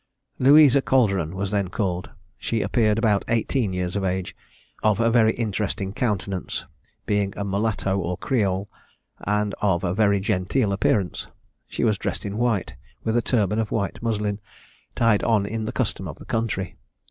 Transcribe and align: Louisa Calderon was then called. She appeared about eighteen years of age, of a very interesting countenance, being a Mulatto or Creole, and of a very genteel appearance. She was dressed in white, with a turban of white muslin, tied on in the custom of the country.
Louisa 0.39 0.81
Calderon 0.81 1.35
was 1.35 1.51
then 1.51 1.67
called. 1.67 2.09
She 2.39 2.63
appeared 2.63 2.97
about 2.97 3.23
eighteen 3.27 3.71
years 3.71 3.95
of 3.95 4.03
age, 4.03 4.35
of 4.81 4.99
a 4.99 5.11
very 5.11 5.31
interesting 5.33 5.93
countenance, 5.93 6.65
being 7.05 7.35
a 7.37 7.43
Mulatto 7.43 7.99
or 7.99 8.17
Creole, 8.17 8.67
and 9.27 9.53
of 9.61 9.83
a 9.83 9.93
very 9.93 10.19
genteel 10.19 10.73
appearance. 10.73 11.27
She 11.67 11.83
was 11.83 11.99
dressed 11.99 12.25
in 12.25 12.39
white, 12.39 12.73
with 13.03 13.15
a 13.15 13.21
turban 13.21 13.59
of 13.59 13.69
white 13.69 14.01
muslin, 14.01 14.39
tied 14.95 15.21
on 15.21 15.45
in 15.45 15.65
the 15.65 15.71
custom 15.71 16.07
of 16.07 16.17
the 16.17 16.25
country. 16.25 16.77